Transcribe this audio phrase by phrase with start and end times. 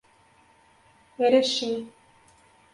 [1.23, 1.87] Erechim